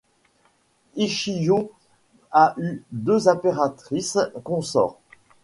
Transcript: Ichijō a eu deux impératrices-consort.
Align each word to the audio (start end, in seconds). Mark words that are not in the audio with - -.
Ichijō 0.97 1.69
a 2.31 2.55
eu 2.57 2.81
deux 2.91 3.29
impératrices-consort. 3.29 4.97